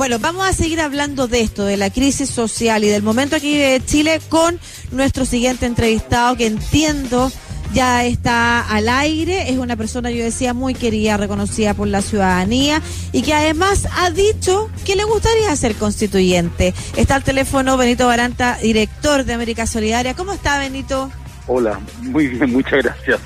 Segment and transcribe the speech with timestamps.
[0.00, 3.58] Bueno, vamos a seguir hablando de esto, de la crisis social y del momento aquí
[3.58, 4.58] de Chile con
[4.92, 7.30] nuestro siguiente entrevistado que entiendo
[7.74, 12.80] ya está al aire, es una persona, yo decía, muy querida, reconocida por la ciudadanía
[13.12, 16.72] y que además ha dicho que le gustaría ser constituyente.
[16.96, 20.16] Está al teléfono Benito Baranta, director de América Solidaria.
[20.16, 21.12] ¿Cómo está, Benito?
[21.46, 23.20] Hola, muy bien, muchas gracias.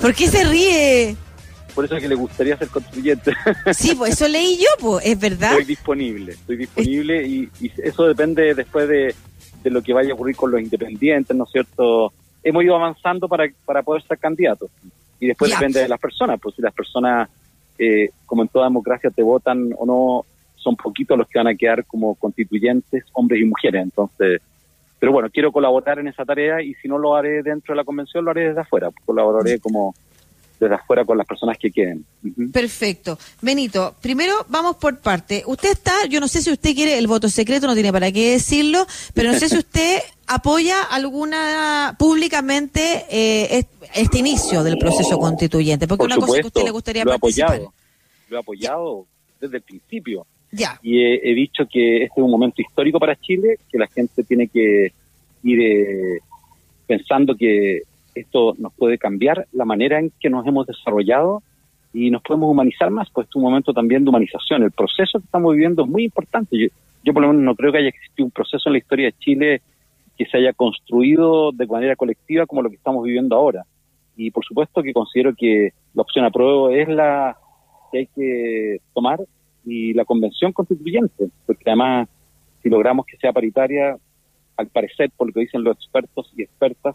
[0.00, 1.16] ¿Por qué se ríe?
[1.80, 3.32] Por eso es que le gustaría ser constituyente.
[3.72, 5.52] Sí, pues eso leí yo, pues, es verdad.
[5.52, 9.14] Estoy disponible, estoy disponible y, y eso depende después de,
[9.62, 12.12] de lo que vaya a ocurrir con los independientes, ¿no es cierto?
[12.42, 14.70] hemos ido avanzando para, para poder ser candidatos.
[15.18, 17.30] Y después depende de las personas, pues si las personas,
[17.78, 20.26] eh, como en toda democracia, te votan o no,
[20.56, 23.84] son poquitos los que van a quedar como constituyentes, hombres y mujeres.
[23.84, 24.42] Entonces,
[24.98, 27.84] pero bueno, quiero colaborar en esa tarea y si no lo haré dentro de la
[27.84, 28.90] convención, lo haré desde afuera.
[29.06, 29.94] Colaboraré como
[30.60, 32.04] desde afuera con las personas que queden.
[32.52, 33.18] Perfecto.
[33.40, 35.42] Benito, primero vamos por parte.
[35.46, 38.32] Usted está, yo no sé si usted quiere el voto secreto, no tiene para qué
[38.32, 45.88] decirlo, pero no sé si usted apoya alguna públicamente eh, este inicio del proceso constituyente,
[45.88, 47.72] porque una cosa que a usted le gustaría lo he Apoyado,
[48.28, 49.06] lo he apoyado
[49.40, 50.26] desde el principio.
[50.52, 50.78] Ya.
[50.82, 54.48] Y he, dicho que este es un momento histórico para Chile, que la gente tiene
[54.48, 54.92] que
[55.42, 56.18] ir eh,
[56.86, 57.82] pensando que
[58.14, 61.42] esto nos puede cambiar la manera en que nos hemos desarrollado
[61.92, 64.62] y nos podemos humanizar más, pues es un momento también de humanización.
[64.62, 66.70] El proceso que estamos viviendo es muy importante.
[67.02, 69.18] Yo, por lo menos no creo que haya existido un proceso en la historia de
[69.18, 69.62] Chile
[70.16, 73.64] que se haya construido de manera colectiva como lo que estamos viviendo ahora.
[74.16, 77.36] Y por supuesto que considero que la opción a prueba es la
[77.90, 79.20] que hay que tomar
[79.64, 82.08] y la convención constituyente, porque además
[82.62, 83.96] si logramos que sea paritaria,
[84.56, 86.94] al parecer, por lo que dicen los expertos y expertas,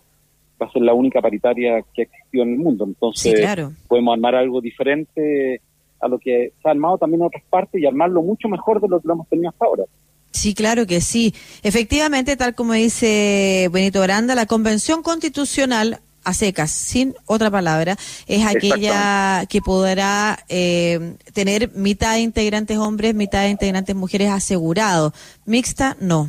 [0.65, 2.85] va a ser la única paritaria que ha existido en el mundo.
[2.85, 3.47] Entonces,
[3.87, 5.61] podemos armar algo diferente
[6.01, 8.87] a lo que se ha armado también en otras partes y armarlo mucho mejor de
[8.87, 9.83] lo que lo hemos tenido hasta ahora.
[10.31, 11.33] Sí, claro que sí.
[11.63, 17.97] Efectivamente, tal como dice Benito Granda, la Convención Constitucional a secas, sin otra palabra,
[18.27, 25.13] es aquella que podrá eh, tener mitad de integrantes hombres, mitad de integrantes mujeres asegurados.
[25.45, 26.27] Mixta, no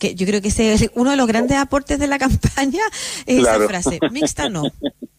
[0.00, 2.82] que yo creo que ese es uno de los grandes aportes de la campaña,
[3.26, 4.62] es esa frase, mixta no.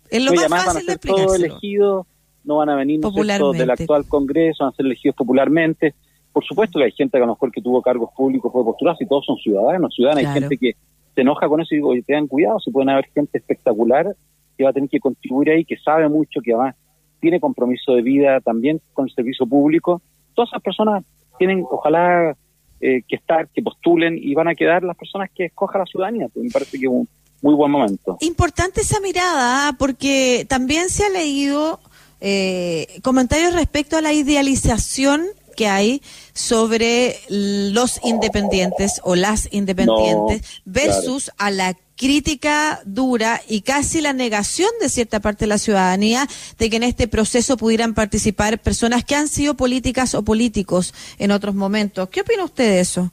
[0.09, 1.35] Es lo más fácil de explicarlo.
[1.35, 2.05] elegidos,
[2.43, 5.95] no van a venir del actual Congreso, van a ser elegidos popularmente.
[6.33, 9.05] Por supuesto que hay gente que a lo mejor que tuvo cargos públicos puede postularse
[9.05, 10.25] y todos son ciudadanos, ciudadanos.
[10.25, 10.73] Hay gente que
[11.15, 14.13] se enoja con eso y digo, oye, tengan cuidado, se pueden haber gente espectacular
[14.57, 16.75] que va a tener que contribuir ahí, que sabe mucho, que además
[17.21, 20.01] tiene compromiso de vida también con el servicio público.
[20.33, 21.05] Todas esas personas
[21.37, 22.35] tienen, ojalá
[22.81, 26.27] eh, que estar, que postulen y van a quedar las personas que escoja la ciudadanía.
[26.33, 27.07] Pues me parece que es un
[27.41, 28.17] muy buen momento.
[28.21, 29.75] Importante esa mirada, ¿ah?
[29.77, 31.79] porque también se ha leído
[32.19, 35.25] eh, comentarios respecto a la idealización
[35.55, 36.01] que hay
[36.33, 44.69] sobre los independientes o las independientes versus a la crítica dura y casi la negación
[44.81, 46.25] de cierta parte de la ciudadanía
[46.57, 51.29] de que en este proceso pudieran participar personas que han sido políticas o políticos en
[51.29, 52.09] otros momentos.
[52.09, 53.11] ¿Qué opina usted de eso?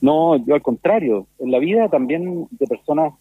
[0.00, 1.28] No, yo al contrario.
[1.38, 3.14] En la vida también de personas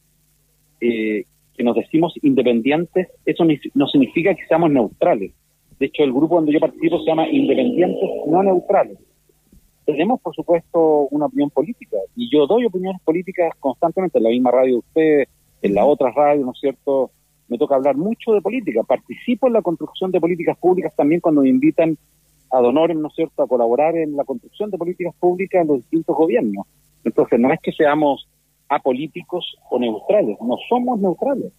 [0.82, 1.26] eh,
[1.56, 5.32] que nos decimos independientes, eso no significa que seamos neutrales.
[5.80, 8.98] De hecho, el grupo donde yo participo se llama Independientes No Neutrales
[9.88, 11.96] tenemos, por supuesto, una opinión política.
[12.14, 15.24] Y yo doy opiniones políticas constantemente en la misma radio de usted,
[15.62, 17.10] en la otra radio, ¿no es cierto?
[17.48, 18.84] Me toca hablar mucho de política.
[18.84, 21.98] Participo en la construcción de políticas públicas también cuando me invitan
[22.52, 25.78] a donoren, ¿no es cierto?, a colaborar en la construcción de políticas públicas en los
[25.78, 26.68] distintos gobiernos.
[27.06, 28.28] Entonces, no es que seamos
[28.68, 31.54] apolíticos o neutrales, no somos neutrales.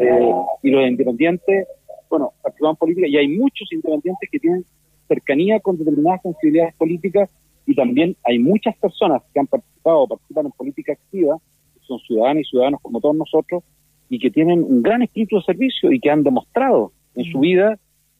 [0.00, 0.32] Eh,
[0.62, 1.66] y los independientes,
[2.08, 4.64] bueno, participan en política y hay muchos independientes que tienen
[5.08, 7.28] cercanía con determinadas sensibilidades políticas
[7.66, 11.38] y también hay muchas personas que han participado o participan en política activa,
[11.74, 13.62] que son ciudadanos y ciudadanos como todos nosotros,
[14.08, 17.40] y que tienen un gran espíritu de servicio y que han demostrado en su mm.
[17.40, 17.78] vida,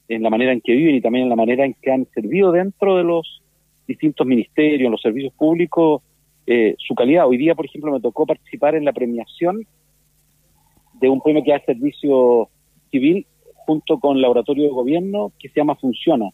[0.09, 2.53] en la manera en que viven y también en la manera en que han servido
[2.53, 3.43] dentro de los
[3.87, 6.03] distintos ministerios, los servicios públicos,
[6.47, 7.27] eh, su calidad.
[7.27, 9.67] Hoy día, por ejemplo, me tocó participar en la premiación
[11.01, 12.49] de un premio que da servicio
[12.91, 13.27] civil
[13.67, 16.31] junto con el laboratorio de gobierno que se llama Funciona,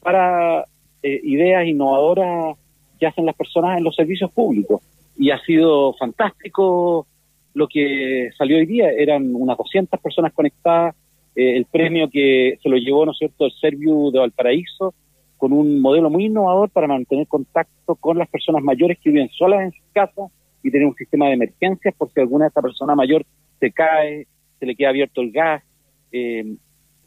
[0.00, 0.66] para
[1.02, 2.56] eh, ideas innovadoras
[2.98, 4.82] que hacen las personas en los servicios públicos.
[5.16, 7.06] Y ha sido fantástico
[7.54, 8.90] lo que salió hoy día.
[8.90, 10.94] Eran unas 200 personas conectadas.
[11.34, 14.94] Eh, el premio que se lo llevó, ¿no es cierto?, el Serviu de Valparaíso,
[15.36, 19.62] con un modelo muy innovador para mantener contacto con las personas mayores que viven solas
[19.62, 20.26] en su casa
[20.62, 23.24] y tener un sistema de emergencias por si alguna de estas personas mayor
[23.60, 24.26] se cae,
[24.58, 25.62] se le queda abierto el gas.
[26.10, 26.56] Eh,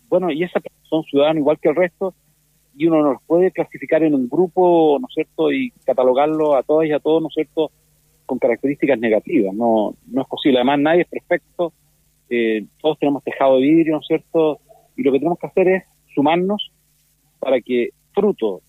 [0.08, 2.14] bueno, y esas son ciudadanos igual que el resto
[2.76, 6.64] y uno no los puede clasificar en un grupo, ¿no es cierto?, y catalogarlo a
[6.64, 7.72] todas y a todos, ¿no es cierto?,
[8.26, 9.54] con características negativas.
[9.54, 10.60] No, no es posible.
[10.60, 11.74] Además, nadie es perfecto.
[12.30, 14.60] Eh, todos tenemos tejado de vidrio, ¿no es cierto?
[14.96, 15.84] Y lo que tenemos que hacer es
[16.16, 16.72] sumarnos
[17.40, 18.62] para que fruto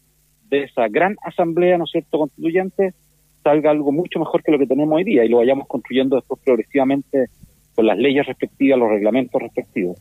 [0.48, 2.94] de esa gran asamblea, ¿no es cierto?, constituyente,
[3.42, 6.40] salga algo mucho mejor que lo que tenemos hoy día y lo vayamos construyendo después
[6.44, 7.26] progresivamente
[7.74, 9.98] con las leyes respectivas, los reglamentos respectivos.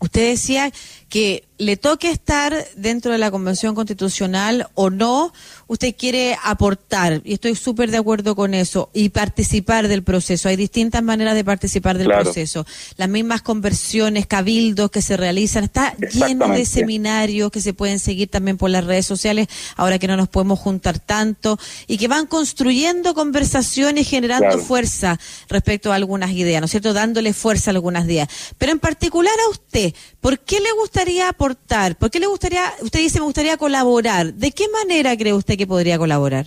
[0.00, 0.70] Usted decía
[1.12, 5.32] que le toque estar dentro de la Convención Constitucional o no,
[5.68, 10.48] usted quiere aportar, y estoy súper de acuerdo con eso, y participar del proceso.
[10.48, 12.66] Hay distintas maneras de participar del proceso.
[12.96, 18.28] Las mismas conversiones, cabildos que se realizan, está lleno de seminarios que se pueden seguir
[18.28, 22.26] también por las redes sociales, ahora que no nos podemos juntar tanto, y que van
[22.26, 26.92] construyendo conversaciones, generando fuerza respecto a algunas ideas, ¿no es cierto?
[26.92, 28.28] Dándole fuerza a algunas ideas.
[28.58, 31.98] Pero en particular a usted, ¿por qué le gustaría aportar?
[31.98, 34.34] ¿Por qué le gustaría, usted dice, me gustaría colaborar?
[34.34, 36.46] ¿De qué manera cree usted que podría colaborar?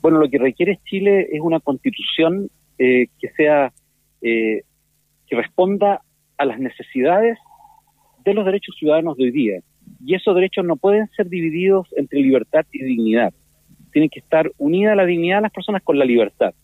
[0.00, 2.48] Bueno, lo que requiere Chile es una constitución
[2.78, 3.72] eh, que sea,
[4.22, 4.62] eh,
[5.26, 6.02] que responda
[6.38, 7.36] a las necesidades
[8.24, 9.60] de los derechos ciudadanos de hoy día.
[10.06, 13.34] Y esos derechos no pueden ser divididos entre libertad y dignidad.
[13.92, 16.54] Tienen que estar unida la dignidad de las personas con la libertad.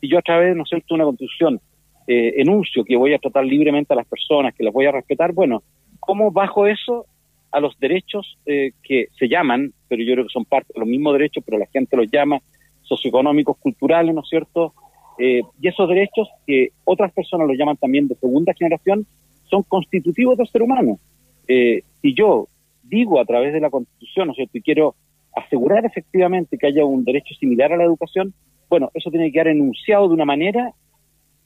[0.00, 1.60] Si yo a través, ¿no sé, una constitución
[2.06, 5.32] eh, enuncio que voy a tratar libremente a las personas, que las voy a respetar,
[5.32, 5.64] bueno,
[6.06, 7.06] ¿cómo bajo eso
[7.50, 10.88] a los derechos eh, que se llaman, pero yo creo que son parte de los
[10.88, 12.40] mismos derechos, pero la gente los llama
[12.82, 14.74] socioeconómicos, culturales, ¿no es cierto?
[15.18, 19.06] Eh, y esos derechos que otras personas los llaman también de segunda generación,
[19.48, 20.98] son constitutivos del ser humano.
[21.48, 22.48] Eh, si yo
[22.82, 24.94] digo a través de la Constitución, ¿no es cierto?, y quiero
[25.34, 28.34] asegurar efectivamente que haya un derecho similar a la educación,
[28.68, 30.72] bueno, eso tiene que quedar enunciado de una manera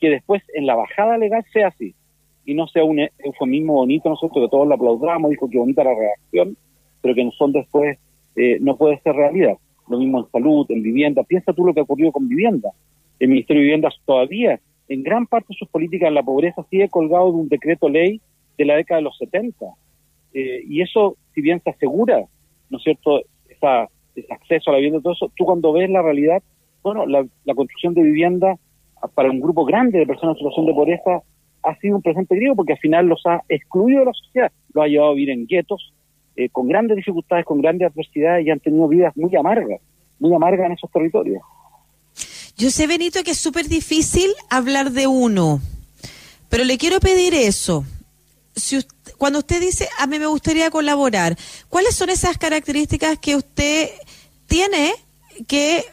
[0.00, 1.94] que después en la bajada legal sea así
[2.44, 5.94] y no sea un eufemismo bonito, nosotros que todos lo aplaudamos, dijo que bonita la
[5.94, 6.56] reacción,
[7.00, 7.98] pero que en el después
[8.37, 9.56] eh, no puede ser realidad.
[9.88, 11.22] Lo mismo en salud, en vivienda.
[11.25, 12.70] Piensa tú lo que ha ocurrido con vivienda.
[13.19, 16.88] El Ministerio de Vivienda todavía, en gran parte de sus políticas en la pobreza, sigue
[16.88, 18.20] colgado de un decreto ley
[18.56, 19.66] de la década de los 70.
[20.32, 22.25] Eh, y eso, si bien se asegura,
[22.70, 26.02] ¿no es cierto?, esa, ese acceso a la vivienda, todo eso, tú cuando ves la
[26.02, 26.43] realidad,
[26.82, 28.56] bueno, la, la construcción de vivienda
[29.14, 31.22] para un grupo grande de personas en situación de pobreza
[31.62, 34.84] ha sido un presente griego porque al final los ha excluido de la sociedad, los
[34.84, 35.92] ha llevado a vivir en guetos,
[36.36, 39.80] eh, con grandes dificultades, con grandes adversidades y han tenido vidas muy amargas,
[40.18, 41.42] muy amargas en esos territorios.
[42.56, 45.60] Yo sé, Benito, que es súper difícil hablar de uno,
[46.48, 47.84] pero le quiero pedir eso.
[48.54, 48.78] Si
[49.16, 51.36] cuando usted dice, a mí me gustaría colaborar,
[51.68, 53.88] ¿cuáles son esas características que usted
[54.46, 54.92] tiene
[55.46, 55.84] que,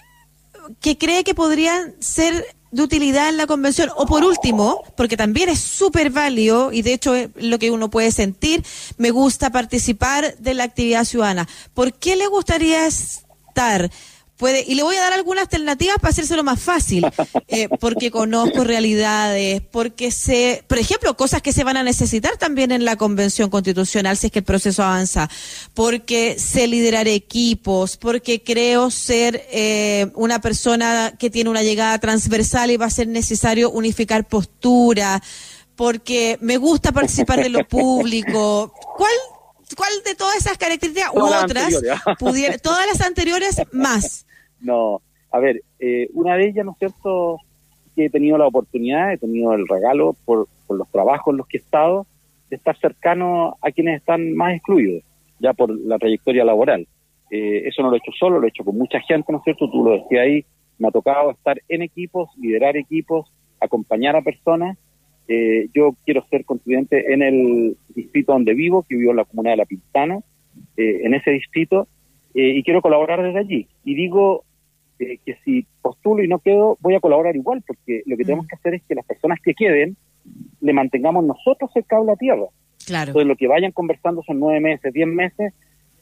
[0.81, 3.89] que cree que podrían ser de utilidad en la convención.
[3.95, 7.89] O por último, porque también es súper válido y de hecho es lo que uno
[7.89, 8.63] puede sentir,
[8.97, 11.47] me gusta participar de la actividad ciudadana.
[11.73, 13.89] ¿Por qué le gustaría estar?
[14.37, 17.05] Puede, y le voy a dar algunas alternativas para hacérselo más fácil,
[17.47, 22.71] eh, porque conozco realidades, porque sé, por ejemplo, cosas que se van a necesitar también
[22.71, 25.29] en la convención constitucional si es que el proceso avanza,
[25.73, 32.71] porque sé liderar equipos, porque creo ser eh, una persona que tiene una llegada transversal
[32.71, 35.21] y va a ser necesario unificar postura,
[35.75, 38.73] porque me gusta participar de lo público.
[38.95, 39.11] ¿Cuál
[39.75, 41.73] ¿Cuál de todas esas características u otras,
[42.17, 44.25] pudiera, todas las anteriores más?
[44.61, 45.01] No,
[45.31, 47.37] a ver, eh, una de ellas, ¿no es cierto?,
[47.95, 51.57] que he tenido la oportunidad, he tenido el regalo por, los trabajos en los que
[51.57, 52.05] he estado,
[52.49, 55.03] de estar cercano a quienes están más excluidos,
[55.39, 56.87] ya por la trayectoria laboral.
[57.31, 59.43] Eh, eso no lo he hecho solo, lo he hecho con mucha gente, ¿no es
[59.43, 59.69] cierto?
[59.69, 60.45] Tú lo decías ahí,
[60.77, 64.77] me ha tocado estar en equipos, liderar equipos, acompañar a personas.
[65.27, 69.51] Eh, yo quiero ser constituyente en el distrito donde vivo, que vivo en la comuna
[69.51, 70.19] de La Pintana,
[70.75, 71.87] en ese distrito,
[72.33, 73.67] y quiero colaborar desde allí.
[73.83, 74.43] Y digo
[74.99, 78.45] eh, que si postulo y no quedo, voy a colaborar igual, porque lo que tenemos
[78.45, 78.49] mm.
[78.49, 79.95] que hacer es que las personas que queden
[80.61, 82.47] le mantengamos nosotros el cable a tierra.
[82.85, 83.09] Claro.
[83.09, 85.53] Entonces, lo que vayan conversando son nueve meses, diez meses,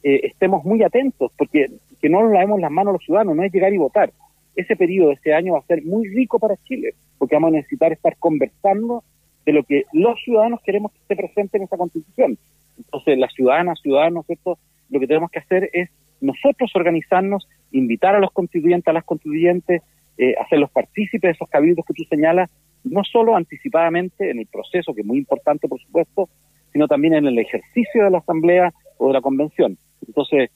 [0.04, 1.66] eh, estemos muy atentos, porque
[2.00, 4.14] que no nos lavemos las manos los ciudadanos, no es llegar y votar.
[4.56, 7.58] Ese periodo de este año va a ser muy rico para Chile, porque vamos a
[7.58, 9.04] necesitar estar conversando
[9.46, 12.38] de lo que los ciudadanos queremos que esté presente en esa constitución.
[12.78, 14.58] Entonces, las ciudadanas, ciudadanos, ¿cierto?
[14.90, 15.90] Lo que tenemos que hacer es
[16.22, 19.82] nosotros organizarnos, invitar a los constituyentes, a las constituyentes,
[20.18, 22.50] eh, hacerlos partícipes de esos cabildos que tú señalas,
[22.84, 26.30] no solo anticipadamente en el proceso, que es muy importante, por supuesto,
[26.72, 29.78] sino también en el ejercicio de la Asamblea o de la Convención.
[30.08, 30.52] Entonces,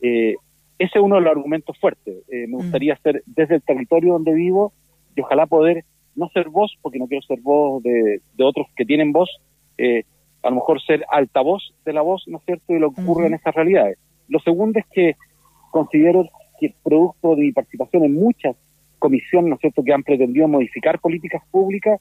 [0.00, 0.34] eh,
[0.78, 2.14] ese es uno de los argumentos fuertes.
[2.30, 2.60] Eh, me mm.
[2.60, 4.72] gustaría ser desde el territorio donde vivo
[5.14, 9.12] y ojalá poder no ser voz, porque no quiero ser voz de, otros que tienen
[9.12, 9.30] voz,
[10.42, 13.26] a lo mejor ser altavoz de la voz, ¿no es cierto?, y lo que ocurre
[13.26, 13.98] en esas realidades
[14.28, 15.16] Lo segundo es que
[15.70, 16.28] considero
[16.68, 18.56] que producto de mi participación en muchas
[18.98, 22.00] comisiones, ¿no es que han pretendido modificar políticas públicas,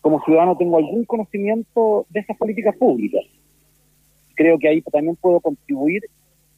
[0.00, 3.24] como ciudadano tengo algún conocimiento de esas políticas públicas.
[4.36, 6.02] Creo que ahí también puedo contribuir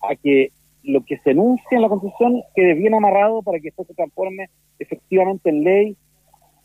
[0.02, 0.50] a que
[0.82, 4.50] lo que se enuncia en la Constitución quede bien amarrado para que esto se transforme
[4.78, 5.96] efectivamente en ley,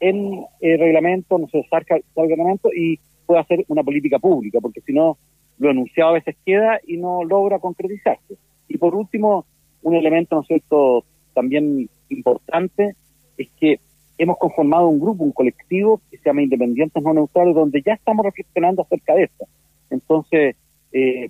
[0.02, 4.82] en eh, reglamento, no se salga, el reglamento y pueda ser una política pública, porque
[4.82, 5.18] si no,
[5.58, 8.36] lo enunciado a veces queda y no logra concretizarse.
[8.68, 9.46] Y por último,
[9.86, 12.96] un elemento, ¿no es cierto?, también importante,
[13.38, 13.80] es que
[14.18, 18.26] hemos conformado un grupo, un colectivo que se llama Independientes No Neutrales, donde ya estamos
[18.26, 19.46] reflexionando acerca de esto.
[19.90, 20.56] Entonces,
[20.92, 21.30] eh,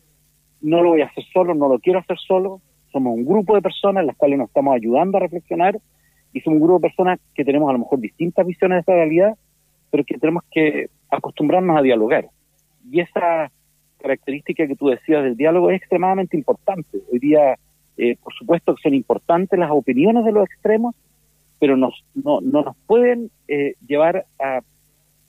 [0.61, 3.61] no lo voy a hacer solo, no lo quiero hacer solo, somos un grupo de
[3.61, 5.77] personas las cuales nos estamos ayudando a reflexionar
[6.31, 8.93] y somos un grupo de personas que tenemos a lo mejor distintas visiones de esta
[8.93, 9.35] realidad,
[9.91, 12.29] pero que tenemos que acostumbrarnos a dialogar.
[12.89, 13.51] Y esa
[13.97, 16.99] característica que tú decías del diálogo es extremadamente importante.
[17.11, 17.57] Hoy día,
[17.97, 20.95] eh, por supuesto que son importantes las opiniones de los extremos,
[21.59, 24.61] pero nos, no, no nos pueden eh, llevar a,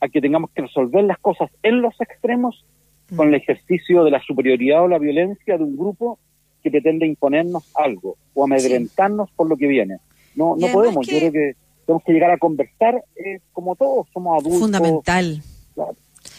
[0.00, 2.64] a que tengamos que resolver las cosas en los extremos
[3.14, 6.18] con el ejercicio de la superioridad o la violencia de un grupo
[6.62, 9.98] que pretende imponernos algo o amedrentarnos por lo que viene.
[10.34, 11.52] No, no podemos, yo creo que
[11.86, 14.60] tenemos que llegar a conversar eh, como todos, somos adultos.
[14.60, 15.40] Fundamental.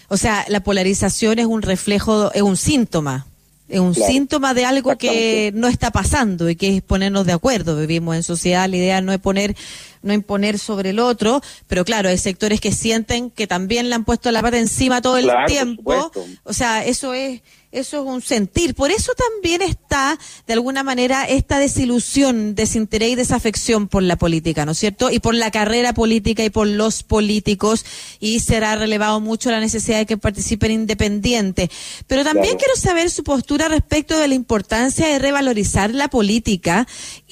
[0.09, 3.26] O sea, la polarización es un reflejo, es un síntoma.
[3.69, 7.75] Es un síntoma de algo que no está pasando y que es ponernos de acuerdo.
[7.75, 9.55] Vivimos en sociedad, la idea no es poner,
[10.01, 14.05] no imponer sobre el otro, pero claro, hay sectores que sienten que también le han
[14.05, 16.11] puesto la pata encima todo el tiempo.
[16.43, 17.41] O sea, eso es,
[17.79, 18.75] eso es un sentir.
[18.75, 24.65] Por eso también está, de alguna manera, esta desilusión, desinterés y desafección por la política,
[24.65, 25.11] ¿no es cierto?
[25.11, 27.85] Y por la carrera política y por los políticos,
[28.19, 31.69] y será relevado mucho la necesidad de que participen independientes.
[32.07, 36.87] Pero también quiero saber su postura respecto de la importancia de revalorizar la política,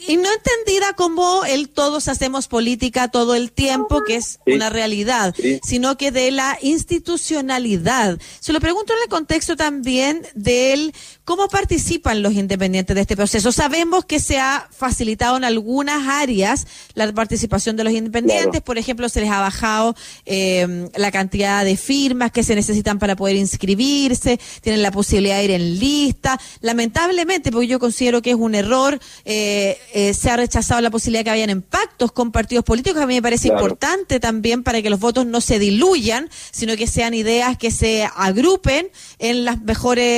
[0.07, 5.33] y no entendida como el todos hacemos política todo el tiempo, que es una realidad,
[5.63, 8.19] sino que de la institucionalidad.
[8.39, 13.51] Se lo pregunto en el contexto también de cómo participan los independientes de este proceso.
[13.51, 19.09] Sabemos que se ha facilitado en algunas áreas la participación de los independientes, por ejemplo,
[19.09, 24.39] se les ha bajado eh, la cantidad de firmas que se necesitan para poder inscribirse,
[24.61, 26.39] tienen la posibilidad de ir en lista.
[26.61, 31.21] Lamentablemente, porque yo considero que es un error, eh, eh, se ha rechazado la posibilidad
[31.21, 34.89] de que hayan pactos con partidos políticos, a mí me parece importante también para que
[34.89, 38.89] los votos no se diluyan, sino que sean ideas que se agrupen
[39.19, 40.14] en las mejores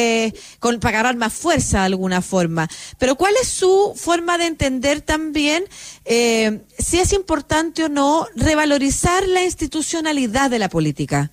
[0.59, 2.67] con, para agarrar más fuerza de alguna forma.
[2.99, 5.63] Pero ¿cuál es su forma de entender también
[6.05, 11.31] eh, si es importante o no revalorizar la institucionalidad de la política?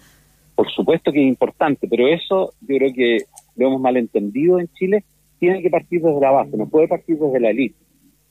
[0.55, 3.19] Por supuesto que es importante, pero eso yo creo que
[3.57, 5.05] lo hemos malentendido en Chile,
[5.39, 7.77] tiene que partir desde la base, no puede partir desde la élite.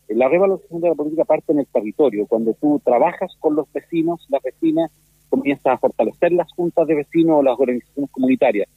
[0.09, 4.25] La revalorización de la política parte en el territorio, cuando tú trabajas con los vecinos,
[4.29, 4.91] las vecinas,
[5.29, 8.67] comienzas a fortalecer las juntas de vecinos o las organizaciones comunitarias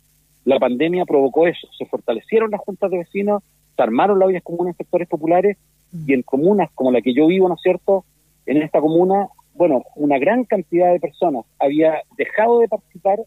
[0.47, 3.43] la pandemia provocó eso, se fortalecieron las juntas de vecinos,
[3.75, 5.59] se armaron las ollas comunes en sectores populares
[6.07, 8.05] y en comunas como la que yo vivo, ¿no es cierto?
[8.47, 13.19] En esta comuna, bueno, una gran cantidad de personas había dejado de participar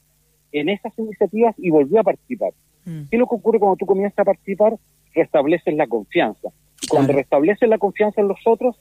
[0.53, 2.53] en esas iniciativas y volvió a participar.
[2.85, 3.09] Mm.
[3.09, 4.77] ¿Qué es lo que ocurre cuando tú comienzas a participar?
[5.13, 6.49] Restableces la confianza.
[6.89, 8.77] Cuando restableces la confianza en los otros,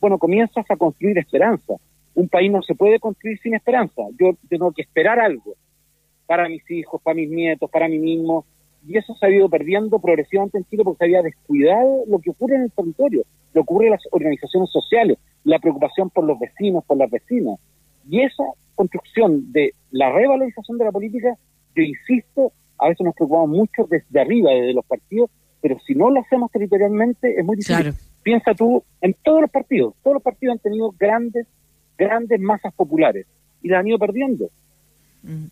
[0.00, 1.74] bueno, comienzas a construir esperanza.
[2.14, 4.02] Un país no se puede construir sin esperanza.
[4.18, 5.56] Yo tengo que esperar algo
[6.26, 8.44] para mis hijos, para mis nietos, para mí mismo.
[8.86, 12.30] Y eso se ha ido perdiendo progresivamente en Chile porque se había descuidado lo que
[12.30, 16.38] ocurre en el territorio, lo que ocurre en las organizaciones sociales, la preocupación por los
[16.38, 17.60] vecinos, por las vecinas.
[18.08, 21.36] Y esa construcción de la revalorización de la política,
[21.76, 26.10] yo insisto, a veces nos preocupamos mucho desde arriba, desde los partidos, pero si no
[26.10, 27.94] lo hacemos territorialmente es muy difícil.
[28.22, 31.46] Piensa tú en todos los partidos, todos los partidos han tenido grandes,
[31.96, 33.26] grandes masas populares
[33.62, 34.50] y las han ido perdiendo.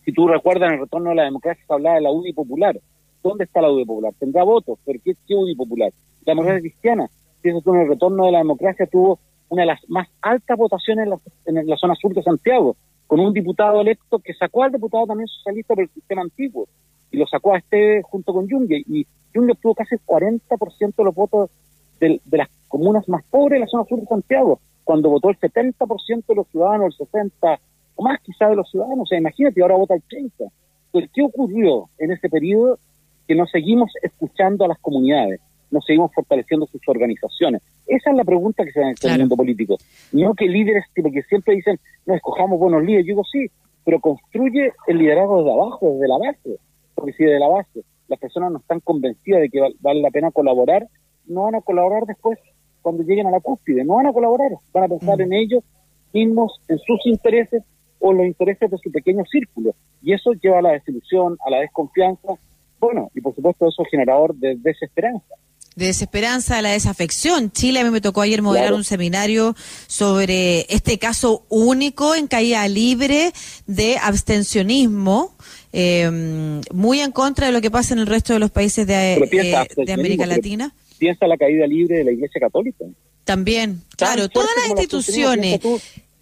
[0.04, 2.78] Si tú recuerdas en el retorno de la democracia se hablaba de la UDI popular.
[3.22, 4.12] ¿Dónde está la UDI popular?
[4.18, 5.92] Tendrá votos, pero ¿qué, qué UDI popular?
[6.24, 7.06] La democracia cristiana.
[7.40, 11.08] Pienso tú en el retorno de la democracia tuvo una de las más altas votaciones
[11.46, 15.26] en la, zona sur de Santiago, con un diputado electo que sacó al diputado también
[15.26, 16.68] socialista por el sistema antiguo
[17.10, 18.82] y lo sacó a este junto con Junge.
[18.86, 21.50] Y Junge obtuvo casi el 40% de los votos
[21.98, 25.38] de, de, las comunas más pobres de la zona sur de Santiago, cuando votó el
[25.38, 27.58] 70% de los ciudadanos, el 60%,
[28.02, 29.02] más quizá de los ciudadanos.
[29.02, 30.44] O sea, imagínate, ahora vota el 30.
[30.86, 32.78] Entonces, ¿qué ocurrió en ese periodo?
[33.26, 35.40] Que no seguimos escuchando a las comunidades,
[35.70, 37.62] no seguimos fortaleciendo sus organizaciones.
[37.86, 39.76] Esa es la pregunta que se da en el mundo político.
[40.12, 43.06] No que líderes, porque siempre dicen, no escojamos buenos líderes.
[43.06, 43.46] Yo digo, sí,
[43.84, 46.58] pero construye el liderazgo desde abajo, desde la base.
[46.94, 50.32] Porque si desde la base las personas no están convencidas de que vale la pena
[50.32, 50.88] colaborar,
[51.26, 52.38] no van a colaborar después
[52.82, 55.22] cuando lleguen a la cúspide, no van a colaborar, van a pensar mm.
[55.22, 55.64] en ellos
[56.12, 57.62] mismos, en sus intereses
[58.00, 59.74] o los intereses de su pequeño círculo.
[60.02, 62.34] Y eso lleva a la desilusión, a la desconfianza,
[62.80, 65.34] bueno, y por supuesto eso es generador de desesperanza
[65.76, 67.50] de desesperanza, de la desafección.
[67.52, 69.54] Chile, a mí me tocó ayer moderar un seminario
[69.86, 73.32] sobre este caso único en caída libre
[73.66, 75.34] de abstencionismo,
[75.72, 79.14] em, muy en contra de lo que pasa en el resto de los países de,
[79.14, 80.74] eh, América Latina.
[80.98, 82.84] Piensa la caída libre de la Iglesia Católica.
[83.24, 85.60] También, claro, todas las instituciones.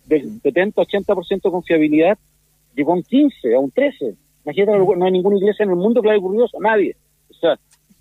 [0.09, 2.19] Del 70-80% de confiabilidad
[2.75, 4.15] llegó a un 15, a un 13.
[4.45, 6.97] Imagínate, no hay ninguna iglesia en el mundo que le haya ocurrido eso, nadie.
[7.31, 7.59] O sea,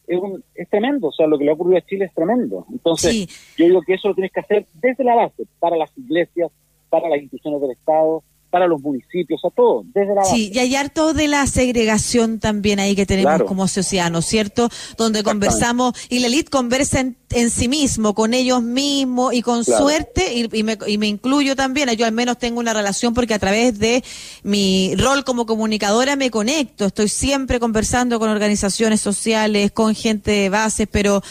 [0.08, 0.20] es,
[0.56, 2.66] es tremendo, o sea, lo que le ha ocurrido a Chile es tremendo.
[2.72, 6.52] Entonces, yo digo que eso lo tienes que hacer desde la base, para las iglesias,
[6.90, 10.36] para las instituciones del Estado, para los municipios, a todo, desde la base.
[10.36, 14.26] Sí, y hay harto de la segregación también ahí que tenemos como sociedad, ¿no es
[14.26, 14.70] cierto?
[14.98, 17.00] Donde conversamos, y la elite conversa
[17.30, 21.90] en, sí mismo, con ellos mismos, y con suerte, y, me, y me incluyo también,
[21.92, 24.04] yo al menos tengo una relación porque a través de
[24.44, 30.50] mi rol como comunicadora me conecto, estoy siempre conversando con organizaciones sociales, con gente de
[30.50, 31.22] base, pero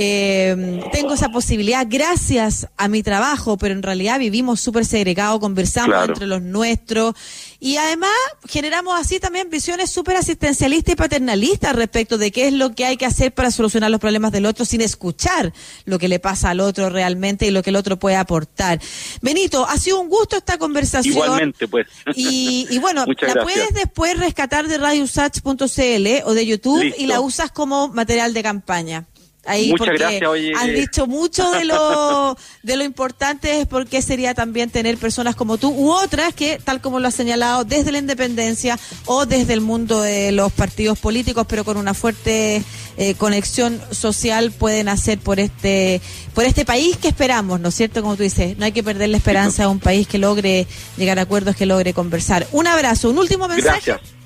[0.00, 6.08] eh, tengo esa posibilidad gracias a mi trabajo, pero en realidad vivimos súper segregados, conversamos
[6.08, 7.16] entre los nuestros
[7.58, 8.12] y además
[8.48, 12.96] generamos así también visiones súper asistencialistas y paternalistas respecto de qué es lo que hay
[12.96, 15.52] que hacer para solucionar los problemas del otro sin escuchar
[15.84, 18.80] lo que le pasa al otro realmente y lo que el otro puede aportar.
[19.20, 21.16] Benito, ha sido un gusto esta conversación.
[21.16, 21.88] Igualmente, pues.
[22.14, 27.88] Y, bueno, la puedes después rescatar de radiosach.cl o de YouTube y la usas como
[27.88, 29.08] material de campaña.
[29.48, 30.52] Ahí Muchas gracias, oye.
[30.54, 35.56] Has dicho mucho de lo, de lo importante es porque sería también tener personas como
[35.56, 39.62] tú u otras que, tal como lo has señalado, desde la independencia o desde el
[39.62, 42.62] mundo de los partidos políticos, pero con una fuerte
[42.98, 46.02] eh, conexión social, pueden hacer por este,
[46.34, 48.02] por este país que esperamos, ¿no es cierto?
[48.02, 50.66] Como tú dices, no hay que perder la esperanza a un país que logre
[50.98, 52.46] llegar a acuerdos, que logre conversar.
[52.52, 53.92] Un abrazo, un último mensaje.
[53.92, 54.18] Gracias.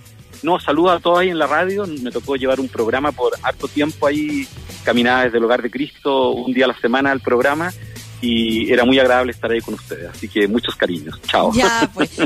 [0.43, 1.87] No, saludo a todos ahí en la radio.
[1.87, 4.49] Me tocó llevar un programa por harto tiempo ahí
[4.85, 7.73] caminaba desde el hogar de Cristo un día a la semana al programa
[8.23, 10.09] y era muy agradable estar ahí con ustedes.
[10.09, 11.21] Así que muchos cariños.
[11.27, 11.53] Chao.
[11.53, 12.17] Ya, pues.